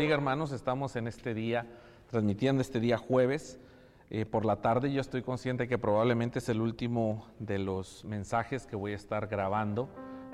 bendiga 0.00 0.14
hermanos, 0.14 0.52
estamos 0.52 0.96
en 0.96 1.06
este 1.08 1.34
día, 1.34 1.66
transmitiendo 2.06 2.62
este 2.62 2.80
día 2.80 2.96
jueves 2.96 3.60
eh, 4.08 4.24
por 4.24 4.46
la 4.46 4.62
tarde. 4.62 4.90
Yo 4.90 5.02
estoy 5.02 5.20
consciente 5.20 5.68
que 5.68 5.76
probablemente 5.76 6.38
es 6.38 6.48
el 6.48 6.62
último 6.62 7.26
de 7.38 7.58
los 7.58 8.02
mensajes 8.06 8.66
que 8.66 8.76
voy 8.76 8.92
a 8.92 8.96
estar 8.96 9.26
grabando 9.26 9.90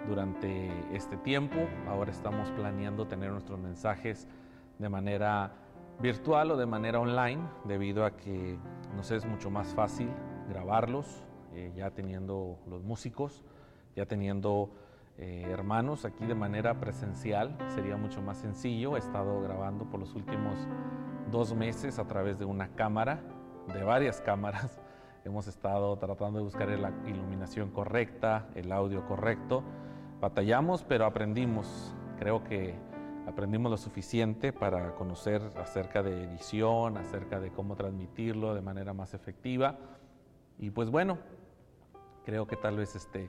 durante 0.06 0.70
este 0.94 1.16
tiempo. 1.16 1.56
Ahora 1.88 2.12
estamos 2.12 2.48
planeando 2.52 3.08
tener 3.08 3.32
nuestros 3.32 3.58
mensajes 3.58 4.28
de 4.78 4.88
manera 4.88 5.50
virtual 5.98 6.52
o 6.52 6.56
de 6.56 6.66
manera 6.66 7.00
online, 7.00 7.42
debido 7.64 8.04
a 8.04 8.16
que 8.16 8.56
nos 8.94 9.10
es 9.10 9.26
mucho 9.26 9.50
más 9.50 9.74
fácil 9.74 10.10
grabarlos, 10.48 11.24
eh, 11.54 11.72
ya 11.74 11.90
teniendo 11.90 12.56
los 12.68 12.84
músicos, 12.84 13.42
ya 13.96 14.06
teniendo 14.06 14.70
eh, 15.18 15.46
hermanos 15.50 16.04
aquí 16.04 16.26
de 16.26 16.34
manera 16.34 16.78
presencial. 16.78 17.56
Sería 17.68 17.96
mucho 17.96 18.20
más 18.20 18.38
sencillo. 18.38 18.96
He 18.96 18.98
estado 18.98 19.40
grabando 19.40 19.84
por 19.84 20.00
los 20.00 20.14
últimos 20.14 20.54
dos 21.30 21.54
meses 21.54 21.98
a 21.98 22.06
través 22.06 22.38
de 22.38 22.44
una 22.44 22.68
cámara, 22.68 23.20
de 23.72 23.82
varias 23.82 24.20
cámaras. 24.20 24.80
Hemos 25.24 25.48
estado 25.48 25.96
tratando 25.98 26.38
de 26.38 26.44
buscar 26.44 26.68
la 26.68 26.92
iluminación 27.06 27.70
correcta, 27.70 28.46
el 28.54 28.70
audio 28.70 29.06
correcto. 29.06 29.64
Batallamos, 30.20 30.84
pero 30.84 31.06
aprendimos. 31.06 31.94
Creo 32.18 32.44
que 32.44 32.74
aprendimos 33.26 33.70
lo 33.70 33.76
suficiente 33.76 34.52
para 34.52 34.94
conocer 34.94 35.42
acerca 35.56 36.02
de 36.02 36.24
edición, 36.24 36.96
acerca 36.96 37.40
de 37.40 37.50
cómo 37.50 37.74
transmitirlo 37.74 38.54
de 38.54 38.62
manera 38.62 38.92
más 38.92 39.14
efectiva. 39.14 39.78
Y 40.58 40.70
pues 40.70 40.90
bueno, 40.90 41.18
creo 42.26 42.46
que 42.46 42.56
tal 42.56 42.76
vez 42.76 42.96
este 42.96 43.28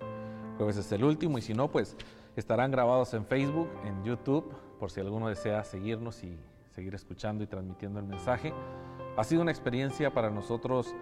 jueves 0.57 0.75
es 0.75 0.91
el 0.91 1.03
último 1.03 1.37
y 1.37 1.41
si 1.41 1.53
no, 1.53 1.69
pues 1.69 1.95
estarán 2.35 2.71
grabados 2.71 3.13
en 3.13 3.25
Facebook, 3.25 3.69
en 3.85 4.03
YouTube, 4.03 4.51
por 4.79 4.89
si 4.89 4.99
alguno 4.99 5.29
desea 5.29 5.63
seguirnos 5.63 6.23
y 6.23 6.35
seguir 6.71 6.95
escuchando 6.95 7.43
y 7.43 7.47
transmitiendo 7.47 7.99
el 7.99 8.07
mensaje. 8.07 8.53
Ha 9.15 9.23
sido 9.23 9.43
una 9.43 9.51
experiencia 9.51 10.13
para 10.13 10.31
nosotros 10.31 10.95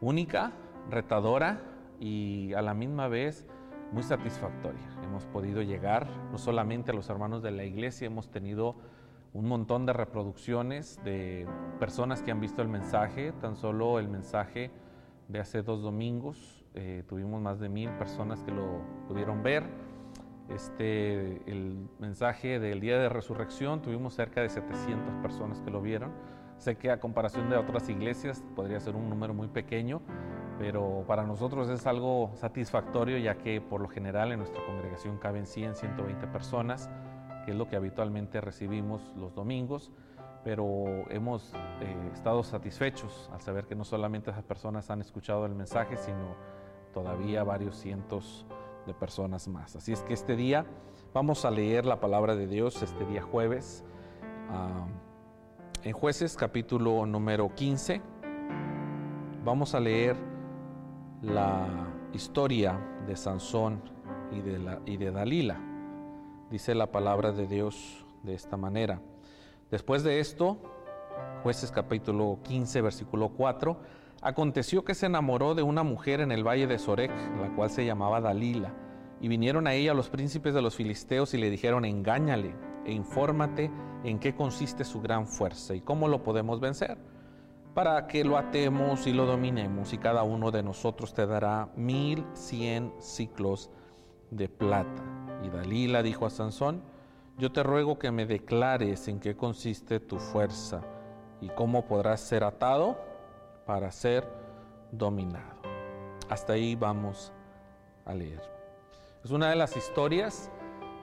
única, 0.00 0.52
retadora 0.88 1.60
y 1.98 2.52
a 2.54 2.62
la 2.62 2.74
misma 2.74 3.08
vez 3.08 3.44
muy 3.90 4.04
satisfactoria. 4.04 4.88
Hemos 5.02 5.26
podido 5.26 5.62
llegar 5.62 6.08
no 6.30 6.38
solamente 6.38 6.92
a 6.92 6.94
los 6.94 7.10
hermanos 7.10 7.42
de 7.42 7.50
la 7.50 7.64
iglesia, 7.64 8.06
hemos 8.06 8.30
tenido 8.30 8.76
un 9.32 9.46
montón 9.46 9.84
de 9.84 9.92
reproducciones 9.92 11.00
de 11.04 11.46
personas 11.80 12.22
que 12.22 12.30
han 12.30 12.40
visto 12.40 12.62
el 12.62 12.68
mensaje, 12.68 13.32
tan 13.32 13.56
solo 13.56 13.98
el 13.98 14.08
mensaje 14.08 14.70
de 15.28 15.40
hace 15.40 15.62
dos 15.62 15.82
domingos. 15.82 16.61
Eh, 16.74 17.04
tuvimos 17.06 17.40
más 17.40 17.60
de 17.60 17.68
mil 17.68 17.90
personas 17.90 18.42
que 18.42 18.50
lo 18.50 18.80
pudieron 19.06 19.42
ver. 19.42 19.64
Este, 20.48 21.42
el 21.50 21.88
mensaje 21.98 22.58
del 22.58 22.80
día 22.80 22.98
de 22.98 23.08
resurrección, 23.08 23.80
tuvimos 23.82 24.14
cerca 24.14 24.40
de 24.40 24.48
700 24.48 25.16
personas 25.16 25.60
que 25.60 25.70
lo 25.70 25.80
vieron. 25.80 26.12
Sé 26.58 26.76
que 26.76 26.90
a 26.90 27.00
comparación 27.00 27.50
de 27.50 27.56
otras 27.56 27.88
iglesias 27.88 28.42
podría 28.54 28.80
ser 28.80 28.94
un 28.96 29.08
número 29.08 29.34
muy 29.34 29.48
pequeño, 29.48 30.00
pero 30.58 31.04
para 31.06 31.24
nosotros 31.24 31.68
es 31.68 31.86
algo 31.86 32.30
satisfactorio 32.34 33.18
ya 33.18 33.36
que 33.36 33.60
por 33.60 33.80
lo 33.80 33.88
general 33.88 34.32
en 34.32 34.38
nuestra 34.38 34.64
congregación 34.64 35.18
caben 35.18 35.46
100, 35.46 35.74
120 35.74 36.26
personas, 36.28 36.88
que 37.44 37.50
es 37.50 37.56
lo 37.56 37.68
que 37.68 37.76
habitualmente 37.76 38.40
recibimos 38.40 39.12
los 39.16 39.34
domingos 39.34 39.90
pero 40.44 41.04
hemos 41.10 41.52
eh, 41.80 42.10
estado 42.12 42.42
satisfechos 42.42 43.30
al 43.32 43.40
saber 43.40 43.66
que 43.66 43.74
no 43.74 43.84
solamente 43.84 44.30
esas 44.30 44.42
personas 44.42 44.90
han 44.90 45.00
escuchado 45.00 45.46
el 45.46 45.54
mensaje, 45.54 45.96
sino 45.96 46.34
todavía 46.92 47.44
varios 47.44 47.76
cientos 47.76 48.46
de 48.86 48.94
personas 48.94 49.48
más. 49.48 49.76
Así 49.76 49.92
es 49.92 50.02
que 50.02 50.14
este 50.14 50.36
día 50.36 50.66
vamos 51.12 51.44
a 51.44 51.50
leer 51.50 51.86
la 51.86 52.00
palabra 52.00 52.34
de 52.36 52.46
Dios, 52.46 52.82
este 52.82 53.04
día 53.04 53.22
jueves, 53.22 53.84
ah, 54.50 54.86
en 55.82 55.92
jueces 55.92 56.36
capítulo 56.36 57.06
número 57.06 57.54
15. 57.54 58.00
Vamos 59.44 59.74
a 59.74 59.80
leer 59.80 60.16
la 61.22 61.66
historia 62.12 62.78
de 63.06 63.16
Sansón 63.16 63.82
y 64.30 64.40
de, 64.40 64.78
y 64.86 64.96
de 64.96 65.10
Dalila. 65.10 65.60
Dice 66.50 66.74
la 66.74 66.92
palabra 66.92 67.32
de 67.32 67.46
Dios 67.46 68.04
de 68.22 68.34
esta 68.34 68.56
manera. 68.56 69.00
Después 69.70 70.04
de 70.04 70.20
esto, 70.20 70.58
jueces 71.42 71.70
capítulo 71.70 72.38
15, 72.44 72.82
versículo 72.82 73.30
4, 73.30 73.76
aconteció 74.22 74.84
que 74.84 74.94
se 74.94 75.06
enamoró 75.06 75.54
de 75.54 75.62
una 75.62 75.82
mujer 75.82 76.20
en 76.20 76.30
el 76.30 76.46
valle 76.46 76.68
de 76.68 76.78
Sorek, 76.78 77.10
la 77.40 77.54
cual 77.54 77.70
se 77.70 77.84
llamaba 77.84 78.20
Dalila, 78.20 78.72
y 79.20 79.28
vinieron 79.28 79.66
a 79.66 79.74
ella 79.74 79.94
los 79.94 80.08
príncipes 80.08 80.54
de 80.54 80.62
los 80.62 80.76
filisteos 80.76 81.34
y 81.34 81.38
le 81.38 81.50
dijeron, 81.50 81.84
engáñale 81.84 82.54
e 82.84 82.92
infórmate 82.92 83.70
en 84.04 84.18
qué 84.18 84.34
consiste 84.34 84.84
su 84.84 85.00
gran 85.00 85.26
fuerza 85.26 85.74
y 85.74 85.80
cómo 85.80 86.08
lo 86.08 86.22
podemos 86.22 86.60
vencer, 86.60 86.98
para 87.74 88.06
que 88.06 88.24
lo 88.24 88.38
atemos 88.38 89.06
y 89.06 89.12
lo 89.12 89.26
dominemos, 89.26 89.92
y 89.92 89.98
cada 89.98 90.22
uno 90.22 90.52
de 90.52 90.62
nosotros 90.62 91.14
te 91.14 91.26
dará 91.26 91.70
mil 91.74 92.24
cien 92.32 92.92
ciclos 92.98 93.70
de 94.30 94.48
plata. 94.48 95.02
Y 95.44 95.48
Dalila 95.48 96.02
dijo 96.02 96.26
a 96.26 96.30
Sansón, 96.30 96.82
yo 97.38 97.50
te 97.50 97.62
ruego 97.64 97.98
que 97.98 98.12
me 98.12 98.26
declares 98.26 99.08
en 99.08 99.18
qué 99.18 99.36
consiste 99.36 99.98
tu 99.98 100.18
fuerza 100.18 100.82
y 101.40 101.48
cómo 101.48 101.86
podrás 101.86 102.20
ser 102.20 102.44
atado 102.44 103.11
para 103.66 103.90
ser 103.90 104.26
dominado. 104.90 105.60
Hasta 106.28 106.54
ahí 106.54 106.74
vamos 106.74 107.32
a 108.04 108.14
leer. 108.14 108.42
Es 109.24 109.30
una 109.30 109.50
de 109.50 109.56
las 109.56 109.76
historias 109.76 110.50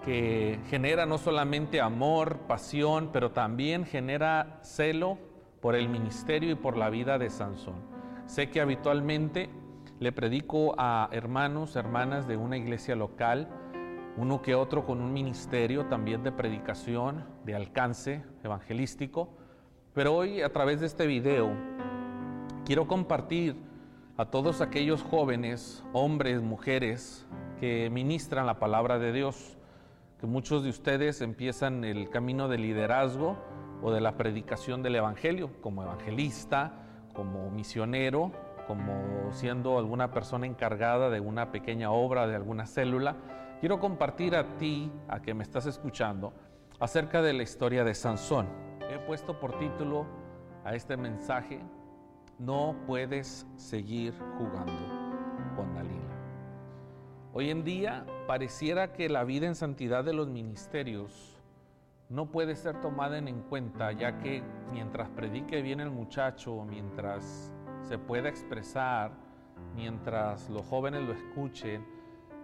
que 0.03 0.59
genera 0.69 1.05
no 1.05 1.17
solamente 1.17 1.81
amor, 1.81 2.39
pasión, 2.47 3.09
pero 3.11 3.31
también 3.31 3.85
genera 3.85 4.59
celo 4.61 5.17
por 5.61 5.75
el 5.75 5.89
ministerio 5.89 6.51
y 6.51 6.55
por 6.55 6.77
la 6.77 6.89
vida 6.89 7.17
de 7.17 7.29
Sansón. 7.29 7.75
Sé 8.25 8.49
que 8.49 8.61
habitualmente 8.61 9.49
le 9.99 10.11
predico 10.11 10.75
a 10.77 11.09
hermanos, 11.11 11.75
hermanas 11.75 12.27
de 12.27 12.37
una 12.37 12.57
iglesia 12.57 12.95
local, 12.95 13.49
uno 14.17 14.41
que 14.41 14.55
otro 14.55 14.85
con 14.85 15.01
un 15.01 15.13
ministerio 15.13 15.85
también 15.87 16.23
de 16.23 16.31
predicación, 16.31 17.25
de 17.45 17.55
alcance 17.55 18.23
evangelístico. 18.43 19.29
Pero 19.93 20.15
hoy 20.15 20.41
a 20.41 20.51
través 20.51 20.79
de 20.79 20.87
este 20.87 21.07
video 21.07 21.51
quiero 22.69 22.87
compartir 22.87 23.55
a 24.15 24.25
todos 24.25 24.61
aquellos 24.61 25.01
jóvenes, 25.01 25.83
hombres, 25.91 26.43
mujeres 26.43 27.25
que 27.59 27.89
ministran 27.89 28.45
la 28.45 28.59
palabra 28.59 28.99
de 28.99 29.11
Dios, 29.11 29.57
que 30.19 30.27
muchos 30.27 30.63
de 30.63 30.69
ustedes 30.69 31.21
empiezan 31.21 31.83
el 31.83 32.11
camino 32.11 32.47
del 32.47 32.61
liderazgo 32.61 33.39
o 33.81 33.91
de 33.91 34.01
la 34.01 34.17
predicación 34.17 34.83
del 34.83 34.97
Evangelio 34.97 35.49
como 35.61 35.81
evangelista, 35.81 36.73
como 37.15 37.49
misionero, 37.49 38.33
como 38.67 39.31
siendo 39.31 39.79
alguna 39.79 40.11
persona 40.11 40.45
encargada 40.45 41.09
de 41.09 41.21
una 41.21 41.51
pequeña 41.51 41.89
obra, 41.89 42.27
de 42.27 42.35
alguna 42.35 42.67
célula 42.67 43.15
Quiero 43.59 43.79
compartir 43.79 44.35
a 44.35 44.57
ti, 44.57 44.91
a 45.07 45.23
que 45.23 45.33
me 45.33 45.41
estás 45.43 45.65
escuchando, 45.65 46.33
acerca 46.79 47.23
de 47.23 47.33
la 47.33 47.41
historia 47.41 47.83
de 47.83 47.95
Sansón. 47.95 48.47
He 48.91 48.99
puesto 48.99 49.39
por 49.39 49.57
título 49.57 50.05
a 50.63 50.75
este 50.75 50.97
mensaje, 50.97 51.59
No 52.39 52.73
puedes 52.87 53.45
seguir 53.57 54.13
jugando 54.37 54.71
con 55.57 55.75
Dalila. 55.75 56.15
Hoy 57.33 57.49
en 57.49 57.65
día 57.65 58.05
pareciera 58.27 58.93
que 58.93 59.09
la 59.09 59.25
vida 59.25 59.45
en 59.45 59.55
santidad 59.55 60.05
de 60.05 60.13
los 60.13 60.29
ministerios 60.29 61.37
no 62.07 62.31
puede 62.31 62.55
ser 62.55 62.79
tomada 62.79 63.17
en 63.17 63.41
cuenta, 63.41 63.91
ya 63.91 64.19
que 64.19 64.41
mientras 64.71 65.09
predique 65.09 65.61
bien 65.61 65.81
el 65.81 65.91
muchacho, 65.91 66.63
mientras 66.63 67.53
se 67.81 67.97
pueda 67.97 68.29
expresar, 68.29 69.11
mientras 69.75 70.49
los 70.49 70.65
jóvenes 70.65 71.01
lo 71.01 71.11
escuchen, 71.11 71.85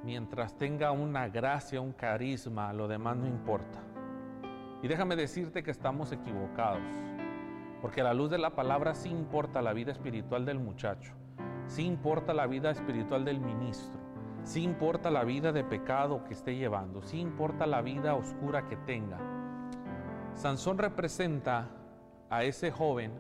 mientras 0.04 0.58
tenga 0.58 0.92
una 0.92 1.30
gracia, 1.30 1.80
un 1.80 1.94
carisma, 1.94 2.74
lo 2.74 2.90
demás 2.90 3.16
no 3.16 3.28
importa. 3.28 3.80
Y 4.84 4.90
déjame 4.90 5.16
decirte 5.16 5.64
que 5.64 5.72
estamos 5.72 6.12
equivocados, 6.12 6.84
porque 7.86 8.02
la 8.02 8.16
luz 8.16 8.32
de 8.32 8.40
la 8.40 8.56
palabra 8.56 8.96
sí 8.96 9.10
importa 9.10 9.62
la 9.62 9.72
vida 9.72 9.92
espiritual 9.92 10.44
del 10.44 10.58
muchacho, 10.58 11.14
sí 11.68 11.86
importa 11.86 12.34
la 12.34 12.48
vida 12.48 12.72
espiritual 12.72 13.24
del 13.24 13.40
ministro, 13.40 14.00
sí 14.44 14.64
importa 14.64 15.12
la 15.12 15.24
vida 15.24 15.52
de 15.52 15.64
pecado 15.64 16.24
que 16.24 16.34
esté 16.34 16.56
llevando, 16.56 17.04
sí 17.04 17.20
importa 17.20 17.68
la 17.68 17.84
vida 17.84 18.16
oscura 18.16 18.68
que 18.68 18.76
tenga. 18.76 19.20
Sansón 20.34 20.80
representa 20.80 21.68
a 22.32 22.44
ese 22.44 22.72
joven 22.72 23.12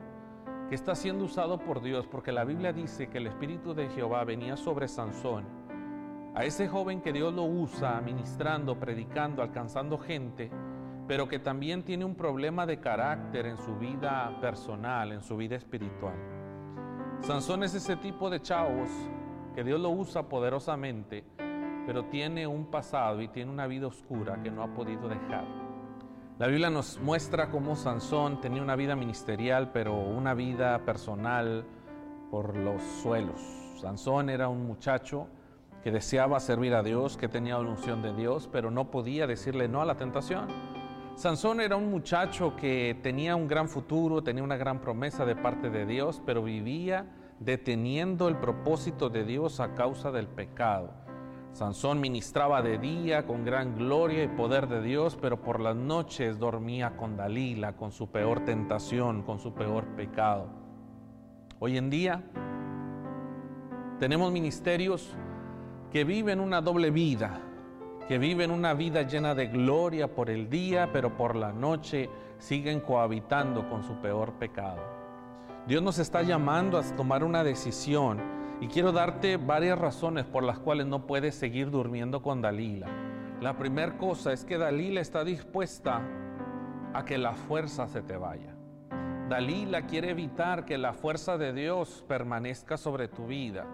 que 0.68 0.74
está 0.74 0.96
siendo 0.96 1.26
usado 1.26 1.60
por 1.60 1.84
Dios, 1.84 2.08
porque 2.08 2.32
la 2.32 2.44
Biblia 2.44 2.74
dice 2.74 3.08
que 3.08 3.20
el 3.20 3.28
Espíritu 3.28 3.76
de 3.76 3.90
Jehová 3.90 4.24
venía 4.24 4.58
sobre 4.58 4.88
Sansón 4.88 5.46
a 6.34 6.44
ese 6.44 6.68
joven 6.68 7.02
que 7.02 7.14
Dios 7.14 7.34
lo 7.34 7.44
usa 7.44 8.02
ministrando, 8.02 8.80
predicando, 8.80 9.42
alcanzando 9.42 10.00
gente, 10.00 10.50
pero 11.08 11.28
que 11.28 11.40
también 11.40 11.84
tiene 11.84 12.06
un 12.06 12.16
problema 12.16 12.66
de 12.66 12.80
carácter 12.80 13.46
en 13.46 13.58
su 13.58 13.76
vida 13.78 14.38
personal, 14.42 15.12
en 15.12 15.22
su 15.22 15.38
vida 15.38 15.56
espiritual. 15.56 16.16
Sansón 17.22 17.64
es 17.64 17.74
ese 17.76 17.96
tipo 17.96 18.30
de 18.30 18.42
chavos 18.42 18.90
que 19.54 19.64
Dios 19.64 19.80
lo 19.80 19.90
usa 19.90 20.24
poderosamente, 20.24 21.24
pero 21.86 22.06
tiene 22.06 22.48
un 22.48 22.66
pasado 22.66 23.22
y 23.22 23.28
tiene 23.28 23.52
una 23.52 23.68
vida 23.68 23.88
oscura 23.88 24.42
que 24.42 24.52
no 24.52 24.64
ha 24.64 24.74
podido 24.74 25.08
dejar. 25.08 25.46
La 26.38 26.48
Biblia 26.48 26.70
nos 26.70 27.00
muestra 27.00 27.50
cómo 27.50 27.76
Sansón 27.76 28.42
tenía 28.42 28.62
una 28.62 28.76
vida 28.76 28.96
ministerial, 28.96 29.72
pero 29.72 29.96
una 29.96 30.34
vida 30.34 30.84
personal 30.84 31.66
por 32.30 32.58
los 32.58 32.82
suelos. 33.02 33.42
Sansón 33.80 34.30
era 34.30 34.50
un 34.50 34.66
muchacho 34.68 35.28
que 35.82 35.92
deseaba 35.92 36.40
servir 36.40 36.74
a 36.74 36.84
Dios, 36.84 37.16
que 37.16 37.30
tenía 37.30 37.54
la 37.58 37.70
unción 37.70 38.02
de 38.02 38.14
Dios, 38.14 38.50
pero 38.52 38.72
no 38.72 38.92
podía 38.92 39.28
decirle 39.28 39.70
no 39.70 39.82
a 39.82 39.86
la 39.86 39.96
tentación. 39.96 40.48
Sansón 41.16 41.62
era 41.62 41.78
un 41.78 41.90
muchacho 41.90 42.58
que 42.58 43.00
tenía 43.02 43.38
un 43.38 43.48
gran 43.48 43.70
futuro, 43.70 44.22
tenía 44.22 44.44
una 44.44 44.58
gran 44.58 44.82
promesa 44.82 45.26
de 45.26 45.38
parte 45.38 45.70
de 45.70 45.86
Dios, 45.86 46.22
pero 46.26 46.44
vivía 46.44 47.06
deteniendo 47.40 48.28
el 48.28 48.36
propósito 48.36 49.10
de 49.10 49.24
Dios 49.24 49.62
a 49.62 49.74
causa 49.76 50.12
del 50.12 50.28
pecado. 50.28 50.92
Sansón 51.54 52.02
ministraba 52.02 52.62
de 52.62 52.78
día 52.78 53.26
con 53.26 53.46
gran 53.46 53.78
gloria 53.78 54.26
y 54.26 54.28
poder 54.28 54.68
de 54.68 54.82
Dios, 54.82 55.18
pero 55.22 55.42
por 55.42 55.62
las 55.62 55.78
noches 55.78 56.38
dormía 56.38 56.98
con 56.98 57.16
Dalila, 57.16 57.78
con 57.78 57.94
su 57.94 58.12
peor 58.12 58.44
tentación, 58.44 59.24
con 59.24 59.40
su 59.40 59.54
peor 59.54 59.86
pecado. 59.96 60.50
Hoy 61.60 61.78
en 61.78 61.90
día 61.90 62.24
tenemos 64.00 64.34
ministerios 64.34 65.16
que 65.94 66.04
viven 66.04 66.42
una 66.42 66.60
doble 66.60 66.92
vida, 66.92 67.40
que 68.08 68.18
viven 68.20 68.52
una 68.52 68.74
vida 68.74 69.02
llena 69.02 69.34
de 69.34 69.48
gloria 69.48 70.08
por 70.08 70.30
el 70.30 70.50
día, 70.50 70.90
pero 70.94 71.18
por 71.18 71.36
la 71.36 71.52
noche 71.52 72.10
siguen 72.38 72.80
cohabitando 72.80 73.68
con 73.70 73.84
su 73.84 73.96
peor 73.96 74.34
pecado. 74.34 74.82
Dios 75.68 75.82
nos 75.82 75.98
está 75.98 76.22
llamando 76.22 76.78
a 76.78 76.84
tomar 76.96 77.24
una 77.24 77.44
decisión 77.44 78.22
y 78.62 78.68
quiero 78.68 78.92
darte 78.92 79.38
varias 79.38 79.80
razones 79.80 80.26
por 80.26 80.44
las 80.44 80.60
cuales 80.60 80.86
no 80.86 81.08
puedes 81.08 81.34
seguir 81.36 81.72
durmiendo 81.72 82.22
con 82.22 82.42
Dalila. 82.42 82.88
La 83.42 83.58
primera 83.58 83.98
cosa 83.98 84.32
es 84.32 84.46
que 84.46 84.58
Dalila 84.58 85.02
está 85.02 85.24
dispuesta 85.24 86.02
a 86.94 87.04
que 87.04 87.18
la 87.18 87.34
fuerza 87.34 87.88
se 87.88 88.02
te 88.02 88.16
vaya. 88.16 88.56
Dalila 89.28 89.88
quiere 89.88 90.12
evitar 90.12 90.66
que 90.66 90.78
la 90.78 90.94
fuerza 90.94 91.40
de 91.40 91.52
Dios 91.52 92.06
permanezca 92.08 92.78
sobre 92.78 93.08
tu 93.08 93.26
vida. 93.26 93.66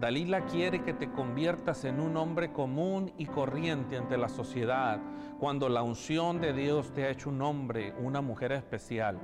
Dalila 0.00 0.46
quiere 0.46 0.84
que 0.84 0.94
te 0.94 1.10
conviertas 1.10 1.84
en 1.84 1.98
un 1.98 2.16
hombre 2.16 2.52
común 2.52 3.12
y 3.18 3.26
corriente 3.26 3.96
ante 3.96 4.16
la 4.16 4.28
sociedad, 4.28 5.00
cuando 5.40 5.68
la 5.68 5.82
unción 5.82 6.40
de 6.40 6.52
Dios 6.52 6.92
te 6.92 7.04
ha 7.04 7.10
hecho 7.10 7.30
un 7.30 7.42
hombre, 7.42 7.92
una 7.98 8.20
mujer 8.20 8.52
especial. 8.52 9.18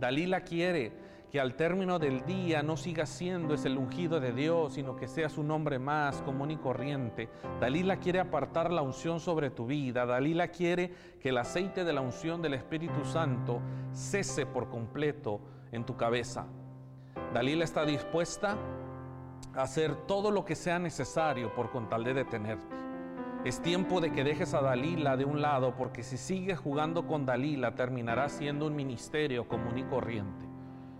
Dalila 0.00 0.40
quiere 0.40 0.92
que 1.30 1.38
al 1.38 1.54
término 1.54 2.00
del 2.00 2.24
día 2.24 2.60
no 2.64 2.76
sigas 2.76 3.08
siendo 3.08 3.54
ese 3.54 3.70
ungido 3.70 4.18
de 4.18 4.32
Dios, 4.32 4.74
sino 4.74 4.96
que 4.96 5.06
seas 5.06 5.38
un 5.38 5.48
hombre 5.52 5.78
más 5.78 6.22
común 6.22 6.50
y 6.50 6.56
corriente. 6.56 7.28
Dalila 7.60 7.98
quiere 7.98 8.18
apartar 8.18 8.72
la 8.72 8.82
unción 8.82 9.20
sobre 9.20 9.50
tu 9.50 9.66
vida. 9.66 10.06
Dalila 10.06 10.48
quiere 10.48 10.92
que 11.20 11.28
el 11.28 11.38
aceite 11.38 11.84
de 11.84 11.92
la 11.92 12.00
unción 12.00 12.42
del 12.42 12.54
Espíritu 12.54 13.04
Santo 13.04 13.60
cese 13.92 14.44
por 14.44 14.70
completo 14.70 15.40
en 15.70 15.84
tu 15.84 15.96
cabeza. 15.96 16.48
Dalila 17.32 17.62
está 17.62 17.84
dispuesta 17.84 18.56
hacer 19.54 19.94
todo 20.06 20.30
lo 20.30 20.44
que 20.44 20.54
sea 20.54 20.78
necesario 20.78 21.54
por 21.54 21.70
con 21.70 21.88
tal 21.88 22.04
de 22.04 22.14
detenerte. 22.14 22.80
Es 23.44 23.60
tiempo 23.62 24.00
de 24.00 24.12
que 24.12 24.22
dejes 24.22 24.52
a 24.52 24.60
Dalila 24.60 25.16
de 25.16 25.24
un 25.24 25.40
lado, 25.40 25.74
porque 25.74 26.02
si 26.02 26.18
sigues 26.18 26.58
jugando 26.58 27.06
con 27.06 27.24
Dalila 27.24 27.74
terminará 27.74 28.28
siendo 28.28 28.66
un 28.66 28.76
ministerio 28.76 29.48
común 29.48 29.78
y 29.78 29.84
corriente. 29.84 30.44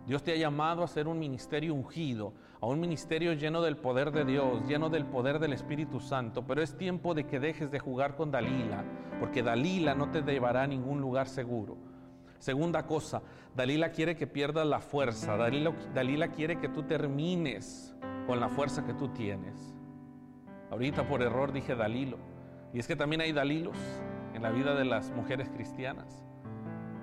Dios 0.07 0.23
te 0.23 0.33
ha 0.33 0.37
llamado 0.37 0.83
a 0.83 0.89
ser 0.89 1.07
un 1.07 1.19
ministerio 1.19 1.75
ungido, 1.75 2.33
a 2.61 2.67
un 2.67 2.81
ministerio 2.81 3.35
lleno 3.35 3.61
del 3.61 3.77
poder 3.77 4.11
de 4.11 4.25
Dios, 4.25 4.67
lleno 4.67 4.89
del 4.89 5.05
poder 5.05 5.39
del 5.39 5.53
Espíritu 5.53 6.01
Santo, 6.01 6.45
pero 6.47 6.63
es 6.63 6.77
tiempo 6.77 7.15
de 7.15 7.27
que 7.27 7.39
dejes 7.39 7.71
de 7.71 7.79
jugar 7.79 8.17
con 8.17 8.31
Dalila, 8.31 8.85
porque 9.21 9.43
Dalila 9.43 9.95
no 9.95 10.11
te 10.11 10.23
llevará 10.23 10.63
a 10.63 10.67
ningún 10.67 11.01
lugar 11.01 11.29
seguro. 11.29 11.77
Segunda 12.39 12.87
cosa, 12.87 13.23
Dalila 13.55 13.91
quiere 13.93 14.17
que 14.17 14.27
pierdas 14.27 14.67
la 14.67 14.81
fuerza, 14.81 15.37
Dalila, 15.37 15.73
Dalila 15.95 16.29
quiere 16.29 16.59
que 16.59 16.71
tú 16.71 16.85
termines 16.85 17.95
con 18.31 18.39
la 18.39 18.49
fuerza 18.49 18.87
que 18.87 18.95
tú 18.95 19.09
tienes. 19.09 19.75
Ahorita 20.71 21.03
por 21.09 21.21
error 21.21 21.51
dije 21.53 21.75
Dalilo, 21.75 22.17
y 22.73 22.79
es 22.79 22.87
que 22.87 22.95
también 22.95 23.23
hay 23.23 23.33
Dalilos 23.33 23.77
en 24.35 24.43
la 24.43 24.51
vida 24.51 24.77
de 24.77 24.85
las 24.85 25.11
mujeres 25.11 25.51
cristianas. 25.51 26.25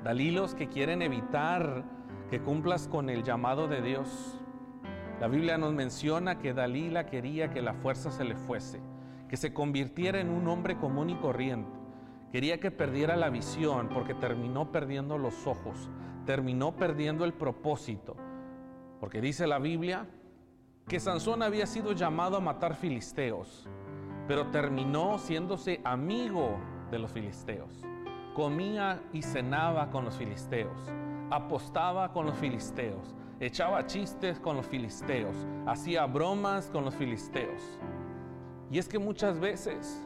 Dalilos 0.06 0.56
que 0.56 0.69
quieren 0.69 1.01
evitar 1.01 1.83
que 2.29 2.39
cumplas 2.39 2.88
con 2.88 3.09
el 3.09 3.24
llamado 3.24 3.68
de 3.68 3.81
Dios. 3.81 4.39
La 5.19 5.27
Biblia 5.27 5.57
nos 5.57 5.74
menciona 5.74 6.39
que 6.39 6.53
Dalila 6.53 7.07
quería 7.07 7.51
que 7.51 7.62
la 7.62 7.73
fuerza 7.73 8.09
se 8.09 8.23
le 8.23 8.38
fuese, 8.38 8.80
que 9.27 9.35
se 9.35 9.53
convirtiera 9.53 10.21
en 10.21 10.30
un 10.30 10.47
hombre 10.47 10.77
común 10.77 11.09
y 11.09 11.15
corriente. 11.15 11.77
Quería 12.31 12.62
que 12.62 12.71
perdiera 12.71 13.18
la 13.18 13.30
visión 13.30 13.89
porque 13.89 14.13
terminó 14.13 14.71
perdiendo 14.71 15.18
los 15.18 15.45
ojos, 15.45 15.89
terminó 16.25 16.77
perdiendo 16.77 17.25
el 17.25 17.33
propósito. 17.33 18.15
Porque 19.01 19.19
dice 19.19 19.45
la 19.45 19.59
Biblia 19.59 20.07
que 20.88 21.00
Sansón 21.00 21.44
había 21.44 21.66
sido 21.66 21.92
llamado 21.92 22.38
a 22.38 22.39
matar 22.39 22.75
filisteos, 22.75 23.68
pero 24.28 24.48
terminó 24.48 25.18
siéndose 25.18 25.81
amigo 25.84 26.57
de 26.92 27.00
los 27.00 27.12
filisteos. 27.12 27.84
Comía 28.36 29.01
y 29.12 29.22
cenaba 29.22 29.89
con 29.89 30.06
los 30.06 30.16
filisteos 30.16 30.92
apostaba 31.30 32.12
con 32.13 32.25
los 32.25 32.38
filisteos, 32.38 33.16
echaba 33.39 33.86
chistes 33.86 34.39
con 34.39 34.56
los 34.56 34.66
filisteos, 34.66 35.36
hacía 35.66 36.06
bromas 36.06 36.69
con 36.69 36.86
los 36.86 36.95
filisteos. 36.95 37.80
Y 38.72 38.80
es 38.80 38.88
que 38.88 39.00
muchas 39.00 39.40
veces, 39.40 40.06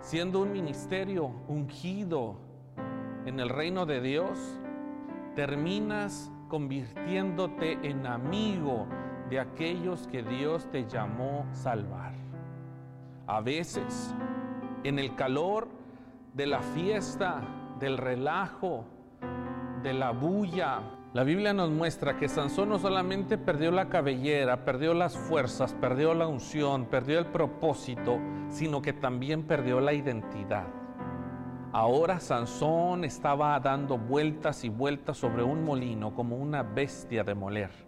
siendo 0.00 0.40
un 0.40 0.52
ministerio 0.52 1.30
ungido 1.48 2.36
en 3.26 3.40
el 3.40 3.48
reino 3.48 3.86
de 3.86 4.00
Dios, 4.00 4.38
terminas 5.34 6.30
convirtiéndote 6.48 7.78
en 7.82 8.06
amigo 8.06 8.86
de 9.30 9.40
aquellos 9.40 10.06
que 10.08 10.22
Dios 10.22 10.70
te 10.70 10.86
llamó 10.86 11.46
salvar. 11.52 12.12
A 13.26 13.40
veces, 13.40 14.14
en 14.84 14.98
el 14.98 15.14
calor 15.14 15.68
de 16.34 16.46
la 16.46 16.60
fiesta, 16.60 17.42
del 17.78 17.98
relajo, 17.98 18.84
de 19.82 19.92
la 19.92 20.10
bulla. 20.10 20.80
La 21.14 21.24
Biblia 21.24 21.52
nos 21.52 21.70
muestra 21.70 22.16
que 22.16 22.28
Sansón 22.28 22.68
no 22.68 22.78
solamente 22.78 23.38
perdió 23.38 23.70
la 23.70 23.88
cabellera, 23.88 24.64
perdió 24.64 24.94
las 24.94 25.16
fuerzas, 25.16 25.74
perdió 25.74 26.14
la 26.14 26.26
unción, 26.26 26.86
perdió 26.86 27.18
el 27.18 27.26
propósito, 27.26 28.18
sino 28.48 28.82
que 28.82 28.92
también 28.92 29.44
perdió 29.44 29.80
la 29.80 29.92
identidad. 29.92 30.66
Ahora 31.72 32.18
Sansón 32.18 33.04
estaba 33.04 33.58
dando 33.60 33.98
vueltas 33.98 34.64
y 34.64 34.68
vueltas 34.68 35.18
sobre 35.18 35.42
un 35.42 35.64
molino 35.64 36.14
como 36.14 36.36
una 36.36 36.62
bestia 36.62 37.24
de 37.24 37.34
moler. 37.34 37.87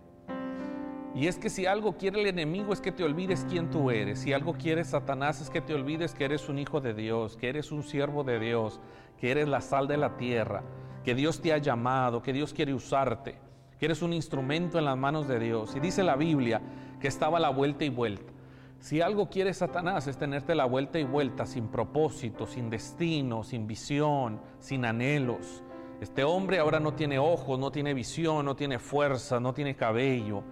Y 1.14 1.26
es 1.26 1.38
que 1.38 1.50
si 1.50 1.66
algo 1.66 1.96
quiere 1.96 2.20
el 2.20 2.26
enemigo 2.26 2.72
es 2.72 2.80
que 2.80 2.92
te 2.92 3.02
olvides 3.02 3.44
quién 3.48 3.70
tú 3.70 3.90
eres. 3.90 4.20
Si 4.20 4.32
algo 4.32 4.54
quiere 4.54 4.84
Satanás 4.84 5.40
es 5.40 5.50
que 5.50 5.60
te 5.60 5.74
olvides 5.74 6.14
que 6.14 6.24
eres 6.24 6.48
un 6.48 6.58
hijo 6.58 6.80
de 6.80 6.94
Dios, 6.94 7.36
que 7.36 7.48
eres 7.48 7.72
un 7.72 7.82
siervo 7.82 8.22
de 8.22 8.38
Dios, 8.38 8.80
que 9.18 9.30
eres 9.30 9.48
la 9.48 9.60
sal 9.60 9.88
de 9.88 9.96
la 9.96 10.16
tierra 10.16 10.62
que 11.04 11.14
Dios 11.14 11.40
te 11.40 11.52
ha 11.52 11.58
llamado, 11.58 12.22
que 12.22 12.32
Dios 12.32 12.52
quiere 12.52 12.74
usarte, 12.74 13.38
que 13.78 13.86
eres 13.86 14.02
un 14.02 14.12
instrumento 14.12 14.78
en 14.78 14.84
las 14.84 14.96
manos 14.96 15.26
de 15.28 15.38
Dios. 15.38 15.74
Y 15.74 15.80
dice 15.80 16.02
la 16.02 16.16
Biblia 16.16 16.60
que 17.00 17.08
estaba 17.08 17.40
la 17.40 17.50
vuelta 17.50 17.84
y 17.84 17.88
vuelta. 17.88 18.32
Si 18.78 19.00
algo 19.00 19.28
quiere 19.28 19.52
Satanás 19.52 20.06
es 20.06 20.16
tenerte 20.16 20.54
la 20.54 20.64
vuelta 20.64 20.98
y 20.98 21.04
vuelta 21.04 21.46
sin 21.46 21.68
propósito, 21.68 22.46
sin 22.46 22.70
destino, 22.70 23.42
sin 23.42 23.66
visión, 23.66 24.40
sin 24.58 24.84
anhelos. 24.84 25.62
Este 26.00 26.24
hombre 26.24 26.58
ahora 26.58 26.80
no 26.80 26.94
tiene 26.94 27.18
ojos, 27.18 27.58
no 27.58 27.70
tiene 27.70 27.92
visión, 27.92 28.46
no 28.46 28.56
tiene 28.56 28.78
fuerza, 28.78 29.38
no 29.38 29.52
tiene 29.52 29.76
cabello. 29.76 30.42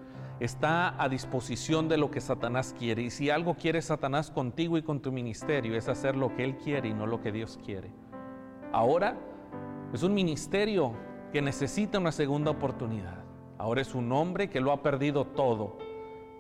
Está 0.40 1.02
a 1.02 1.08
disposición 1.08 1.88
de 1.88 1.96
lo 1.96 2.10
que 2.10 2.20
Satanás 2.20 2.74
quiere. 2.78 3.02
Y 3.02 3.10
si 3.10 3.28
algo 3.28 3.54
quiere 3.54 3.82
Satanás 3.82 4.30
contigo 4.30 4.78
y 4.78 4.82
con 4.82 5.00
tu 5.00 5.10
ministerio 5.10 5.74
es 5.74 5.88
hacer 5.88 6.14
lo 6.14 6.34
que 6.34 6.44
él 6.44 6.56
quiere 6.56 6.88
y 6.88 6.94
no 6.94 7.06
lo 7.06 7.20
que 7.20 7.32
Dios 7.32 7.58
quiere. 7.64 7.90
Ahora 8.72 9.16
es 9.92 10.02
un 10.02 10.14
ministerio 10.14 10.92
que 11.32 11.42
necesita 11.42 11.98
una 11.98 12.12
segunda 12.12 12.52
oportunidad. 12.52 13.24
Ahora 13.58 13.80
es 13.80 13.94
un 13.94 14.12
hombre 14.12 14.48
que 14.48 14.60
lo 14.60 14.70
ha 14.70 14.82
perdido 14.82 15.24
todo, 15.24 15.78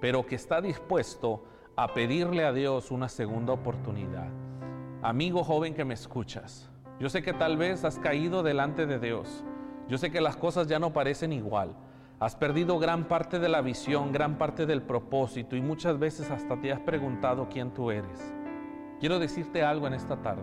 pero 0.00 0.26
que 0.26 0.36
está 0.36 0.60
dispuesto 0.60 1.44
a 1.74 1.92
pedirle 1.92 2.44
a 2.44 2.52
Dios 2.52 2.92
una 2.92 3.08
segunda 3.08 3.52
oportunidad. 3.52 4.28
Amigo 5.02 5.42
joven 5.42 5.74
que 5.74 5.84
me 5.84 5.94
escuchas, 5.94 6.70
yo 7.00 7.08
sé 7.08 7.22
que 7.22 7.32
tal 7.32 7.56
vez 7.56 7.84
has 7.84 7.98
caído 7.98 8.42
delante 8.42 8.86
de 8.86 8.98
Dios. 8.98 9.44
Yo 9.88 9.98
sé 9.98 10.10
que 10.10 10.20
las 10.20 10.36
cosas 10.36 10.66
ya 10.66 10.78
no 10.78 10.92
parecen 10.92 11.32
igual. 11.32 11.74
Has 12.20 12.34
perdido 12.34 12.78
gran 12.78 13.04
parte 13.04 13.38
de 13.38 13.48
la 13.48 13.60
visión, 13.60 14.12
gran 14.12 14.38
parte 14.38 14.66
del 14.66 14.82
propósito 14.82 15.54
y 15.56 15.60
muchas 15.60 15.98
veces 15.98 16.30
hasta 16.30 16.60
te 16.60 16.72
has 16.72 16.80
preguntado 16.80 17.48
quién 17.48 17.72
tú 17.72 17.90
eres. 17.90 18.34
Quiero 18.98 19.18
decirte 19.18 19.62
algo 19.62 19.86
en 19.86 19.94
esta 19.94 20.20
tarde, 20.20 20.42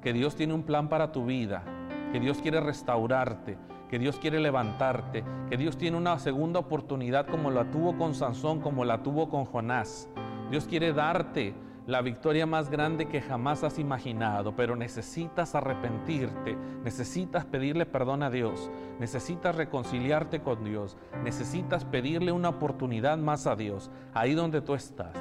que 0.00 0.12
Dios 0.12 0.36
tiene 0.36 0.54
un 0.54 0.62
plan 0.62 0.88
para 0.88 1.12
tu 1.12 1.26
vida 1.26 1.64
que 2.12 2.20
Dios 2.20 2.38
quiere 2.38 2.60
restaurarte, 2.60 3.58
que 3.88 3.98
Dios 3.98 4.18
quiere 4.18 4.40
levantarte, 4.40 5.24
que 5.48 5.56
Dios 5.56 5.76
tiene 5.76 5.96
una 5.96 6.18
segunda 6.18 6.60
oportunidad 6.60 7.26
como 7.26 7.50
la 7.50 7.70
tuvo 7.70 7.96
con 7.98 8.14
Sansón, 8.14 8.60
como 8.60 8.84
la 8.84 9.02
tuvo 9.02 9.28
con 9.28 9.44
Jonás. 9.44 10.08
Dios 10.50 10.66
quiere 10.66 10.92
darte 10.92 11.54
la 11.86 12.02
victoria 12.02 12.46
más 12.46 12.68
grande 12.68 13.06
que 13.06 13.20
jamás 13.20 13.62
has 13.62 13.78
imaginado, 13.78 14.56
pero 14.56 14.74
necesitas 14.74 15.54
arrepentirte, 15.54 16.56
necesitas 16.82 17.44
pedirle 17.44 17.86
perdón 17.86 18.24
a 18.24 18.30
Dios, 18.30 18.70
necesitas 18.98 19.54
reconciliarte 19.54 20.40
con 20.40 20.64
Dios, 20.64 20.96
necesitas 21.22 21.84
pedirle 21.84 22.32
una 22.32 22.48
oportunidad 22.48 23.18
más 23.18 23.46
a 23.46 23.54
Dios, 23.54 23.90
ahí 24.14 24.34
donde 24.34 24.62
tú 24.62 24.74
estás. 24.74 25.12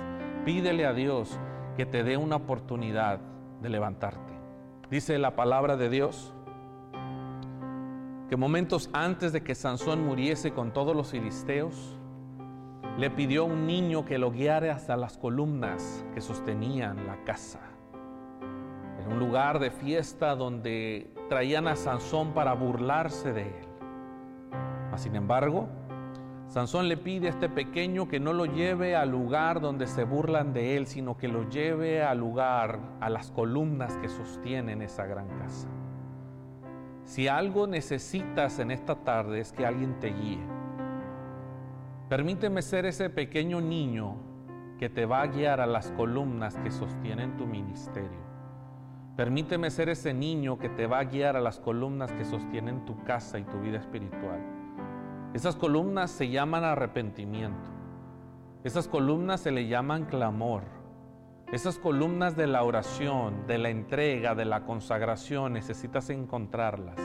Pídele 0.44 0.88
a 0.88 0.94
Dios 0.94 1.40
que 1.78 1.86
te 1.86 2.04
dé 2.04 2.18
una 2.18 2.38
oportunidad 2.38 3.20
de 3.62 3.70
levantarte. 3.70 4.34
Dice 4.90 5.20
la 5.20 5.36
palabra 5.36 5.78
de 5.78 5.90
Dios 5.90 6.34
que 8.30 8.38
momentos 8.38 8.90
antes 8.92 9.34
de 9.34 9.44
que 9.44 9.54
Sansón 9.54 10.04
muriese 10.04 10.52
con 10.52 10.74
todos 10.74 10.96
los 10.96 11.12
filisteos, 11.12 11.95
le 12.98 13.10
pidió 13.10 13.42
a 13.42 13.46
un 13.46 13.68
niño 13.68 14.06
que 14.06 14.18
lo 14.18 14.32
guiara 14.32 14.74
hasta 14.74 14.96
las 14.96 15.18
columnas 15.18 16.06
que 16.14 16.22
sostenían 16.22 17.06
la 17.08 17.22
casa. 17.26 17.60
En 19.00 19.12
un 19.12 19.20
lugar 19.20 19.60
de 19.60 19.70
fiesta 19.70 20.36
donde 20.36 21.12
traían 21.28 21.68
a 21.68 21.76
Sansón 21.76 22.34
para 22.34 22.54
burlarse 22.54 23.34
de 23.34 23.42
él. 23.42 23.68
Mas, 24.92 25.02
sin 25.02 25.16
embargo, 25.18 25.68
Sansón 26.48 26.88
le 26.88 26.96
pide 26.96 27.28
a 27.28 27.32
este 27.32 27.50
pequeño 27.50 28.08
que 28.08 28.22
no 28.22 28.32
lo 28.32 28.46
lleve 28.46 28.96
al 28.96 29.10
lugar 29.10 29.60
donde 29.60 29.88
se 29.88 30.06
burlan 30.06 30.54
de 30.54 30.78
él, 30.78 30.88
sino 30.88 31.18
que 31.18 31.28
lo 31.28 31.50
lleve 31.50 32.02
al 32.02 32.20
lugar, 32.20 32.80
a 33.02 33.10
las 33.10 33.30
columnas 33.30 33.98
que 33.98 34.08
sostienen 34.08 34.82
esa 34.82 35.06
gran 35.06 35.28
casa. 35.40 35.68
Si 37.04 37.28
algo 37.28 37.68
necesitas 37.68 38.60
en 38.60 38.72
esta 38.72 38.96
tarde 38.96 39.42
es 39.42 39.52
que 39.52 39.66
alguien 39.66 40.00
te 40.00 40.14
guíe 40.14 40.55
Permíteme 42.10 42.62
ser 42.62 42.86
ese 42.86 43.10
pequeño 43.10 43.62
niño 43.62 44.18
que 44.78 44.90
te 44.90 45.08
va 45.08 45.24
a 45.24 45.28
guiar 45.28 45.60
a 45.60 45.66
las 45.66 45.90
columnas 45.92 46.56
que 46.58 46.70
sostienen 46.70 47.36
tu 47.36 47.48
ministerio. 47.48 48.24
Permíteme 49.16 49.72
ser 49.72 49.90
ese 49.90 50.14
niño 50.14 50.60
que 50.60 50.70
te 50.70 50.86
va 50.86 51.00
a 51.00 51.06
guiar 51.06 51.36
a 51.36 51.42
las 51.42 51.60
columnas 51.60 52.12
que 52.12 52.24
sostienen 52.24 52.86
tu 52.86 53.04
casa 53.06 53.40
y 53.40 53.44
tu 53.44 53.60
vida 53.60 53.80
espiritual. 53.80 54.40
Esas 55.34 55.56
columnas 55.56 56.12
se 56.12 56.30
llaman 56.30 56.64
arrepentimiento. 56.64 57.72
Esas 58.64 58.88
columnas 58.88 59.42
se 59.42 59.50
le 59.50 59.68
llaman 59.68 60.06
clamor. 60.06 60.62
Esas 61.52 61.80
columnas 61.80 62.36
de 62.36 62.46
la 62.46 62.64
oración, 62.64 63.48
de 63.48 63.58
la 63.58 63.70
entrega, 63.70 64.36
de 64.36 64.46
la 64.46 64.64
consagración, 64.64 65.54
necesitas 65.54 66.12
encontrarlas. 66.12 67.00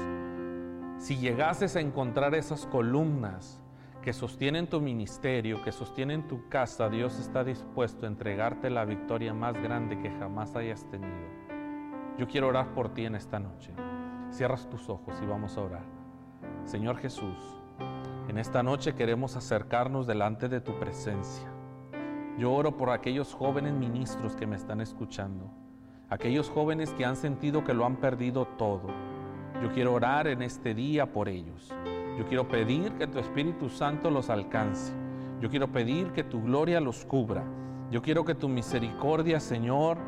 Si 0.99 1.16
llegases 1.16 1.76
a 1.76 1.80
encontrar 1.80 2.35
esas 2.35 2.66
columnas, 2.66 3.62
que 4.02 4.12
sostienen 4.14 4.66
tu 4.66 4.80
ministerio, 4.80 5.62
que 5.62 5.73
sostienen 5.73 6.26
tu 6.26 6.49
casa, 6.49 6.88
Dios 6.88 7.19
está 7.19 7.45
dispuesto 7.45 8.07
a 8.07 8.09
entregarte 8.09 8.71
la 8.71 8.87
victoria 8.87 9.35
más 9.35 9.54
grande 9.54 9.99
que 9.99 10.11
jamás 10.11 10.57
hayas 10.57 10.88
tenido. 10.88 11.28
Yo 12.16 12.26
quiero 12.26 12.49
orar 12.49 12.73
por 12.73 12.95
ti 12.95 13.04
en 13.04 13.14
esta 13.14 13.38
noche. 13.38 13.73
Cierras 14.30 14.69
tus 14.71 14.88
ojos 14.88 15.14
y 15.23 15.26
vamos 15.26 15.57
a 15.57 15.62
orar. 15.62 15.85
Señor 16.64 16.97
Jesús, 16.97 17.37
en 18.28 18.38
esta 18.38 18.62
noche 18.62 18.95
queremos 18.95 19.37
acercarnos 19.37 20.07
delante 20.07 20.49
de 20.49 20.61
tu 20.61 20.78
presencia. 20.78 21.52
Yo 22.38 22.52
oro 22.52 22.76
por 22.76 22.90
aquellos 22.90 23.35
jóvenes 23.35 23.75
ministros 23.75 24.35
que 24.35 24.47
me 24.47 24.57
están 24.57 24.80
escuchando, 24.80 25.50
aquellos 26.09 26.49
jóvenes 26.49 26.90
que 26.95 27.04
han 27.04 27.16
sentido 27.16 27.64
que 27.64 27.75
lo 27.75 27.85
han 27.85 27.97
perdido 27.97 28.47
todo. 28.47 28.88
Yo 29.62 29.71
quiero 29.73 29.93
orar 29.93 30.26
en 30.26 30.43
este 30.43 30.75
día 30.75 31.12
por 31.12 31.29
ellos. 31.29 31.73
Yo 32.19 32.26
quiero 32.26 32.49
pedir 32.49 32.93
que 32.93 33.07
tu 33.07 33.19
Espíritu 33.19 33.69
Santo 33.69 34.11
los 34.11 34.31
alcance. 34.31 34.93
Yo 35.40 35.50
quiero 35.50 35.71
pedir 35.71 36.12
que 36.12 36.25
tu 36.25 36.43
gloria 36.43 36.81
los 36.81 37.05
cubra. 37.05 37.45
Yo 37.90 38.00
quiero 38.00 38.25
que 38.25 38.35
tu 38.35 38.49
misericordia, 38.49 39.38
Señor, 39.38 39.99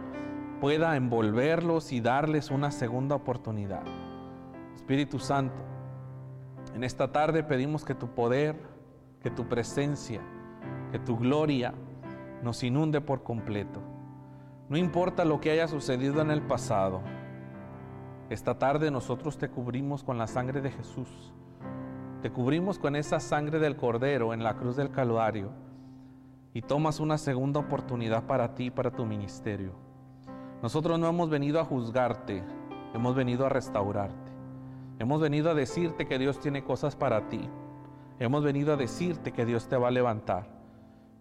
pueda 0.61 0.97
envolverlos 0.97 1.93
y 1.93 2.01
darles 2.01 2.51
una 2.51 2.71
segunda 2.71 3.17
oportunidad. 3.17 3.83
Espíritu 4.75 5.19
Santo, 5.19 5.63
en 6.75 6.85
esta 6.85 7.13
tarde 7.13 7.43
pedimos 7.43 7.85
que 7.85 7.95
tu 7.95 8.09
poder, 8.09 8.57
que 9.23 9.31
tu 9.31 9.49
presencia, 9.49 10.21
que 10.91 10.99
tu 10.99 11.19
gloria 11.19 11.75
nos 12.43 12.63
inunde 12.63 13.01
por 13.01 13.23
completo. 13.23 13.81
No 14.69 14.77
importa 14.77 15.25
lo 15.25 15.41
que 15.41 15.51
haya 15.51 15.69
sucedido 15.69 16.23
en 16.23 16.31
el 16.31 16.43
pasado, 16.43 17.03
esta 18.33 18.59
tarde 18.59 18.91
nosotros 18.91 19.37
te 19.37 19.51
cubrimos 19.51 20.03
con 20.03 20.17
la 20.17 20.27
sangre 20.27 20.63
de 20.63 20.71
Jesús. 20.71 21.33
Te 22.23 22.31
cubrimos 22.31 22.79
con 22.79 22.97
esa 22.97 23.21
sangre 23.21 23.59
del 23.59 23.77
Cordero 23.77 24.33
en 24.33 24.43
la 24.43 24.55
cruz 24.55 24.77
del 24.77 24.91
Calvario 24.91 25.51
y 26.55 26.63
tomas 26.63 26.99
una 27.01 27.19
segunda 27.19 27.61
oportunidad 27.61 28.25
para 28.27 28.55
ti, 28.55 28.71
para 28.71 28.91
tu 28.91 29.05
ministerio. 29.05 29.75
Nosotros 30.63 30.99
no 30.99 31.09
hemos 31.09 31.29
venido 31.29 31.61
a 31.61 31.65
juzgarte, 31.65 32.43
hemos 32.95 33.15
venido 33.15 33.45
a 33.45 33.51
restaurarte. 33.51 34.33
Hemos 34.99 35.21
venido 35.21 35.51
a 35.51 35.55
decirte 35.55 36.07
que 36.07 36.19
Dios 36.19 36.39
tiene 36.39 36.65
cosas 36.65 36.97
para 36.97 37.29
ti. 37.29 37.51
Hemos 38.19 38.45
venido 38.45 38.73
a 38.73 38.77
decirte 38.77 39.33
que 39.33 39.45
Dios 39.45 39.69
te 39.69 39.77
va 39.77 39.89
a 39.89 39.91
levantar. 39.93 40.47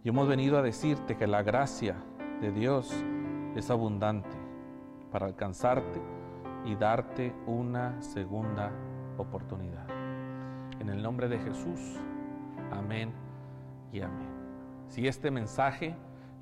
Y 0.03 0.09
hemos 0.09 0.27
venido 0.27 0.57
a 0.57 0.61
decirte 0.61 1.17
que 1.17 1.27
la 1.27 1.41
gracia 1.41 1.95
de 2.39 2.51
Dios 2.51 2.93
es 3.55 3.69
abundante 3.69 4.37
para 5.11 5.25
alcanzarte 5.25 6.20
y 6.65 6.75
darte 6.75 7.33
una 7.47 8.01
segunda 8.01 8.71
oportunidad. 9.17 9.87
En 10.79 10.89
el 10.89 11.01
nombre 11.01 11.27
de 11.27 11.39
Jesús. 11.39 11.99
Amén 12.71 13.11
y 13.91 14.01
amén. 14.01 14.29
Si 14.87 15.07
este 15.07 15.31
mensaje 15.31 15.95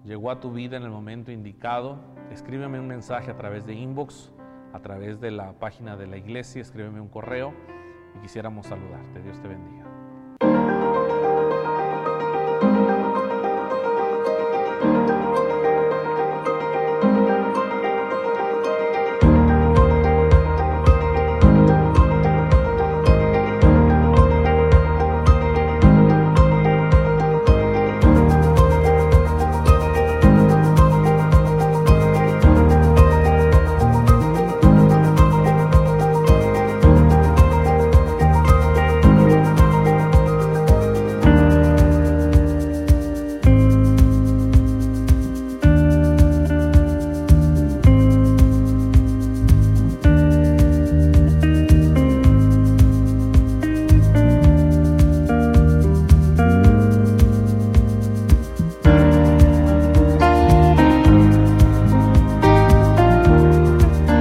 llegó 0.06 0.32
a 0.32 0.40
tu 0.40 0.52
vida 0.52 0.78
en 0.78 0.84
el 0.84 0.92
momento 0.92 1.32
indicado, 1.32 2.00
escríbeme 2.32 2.80
un 2.80 2.88
mensaje 2.88 3.32
a 3.32 3.38
través 3.38 3.66
de 3.66 3.74
inbox, 3.74 4.32
a 4.74 4.80
través 4.80 5.20
de 5.20 5.32
la 5.32 5.54
página 5.54 5.98
de 5.98 6.08
la 6.08 6.18
iglesia, 6.18 6.62
escríbeme 6.62 7.02
un 7.02 7.10
correo 7.10 7.54
y 8.16 8.20
quisiéramos 8.22 8.68
saludarte. 8.68 9.22
Dios 9.22 9.42
te 9.42 9.48
bendiga. 9.48 9.79